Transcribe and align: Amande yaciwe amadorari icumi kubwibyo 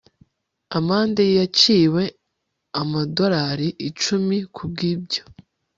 Amande 0.77 1.23
yaciwe 1.39 2.03
amadorari 2.81 3.67
icumi 3.89 4.37
kubwibyo 4.55 5.21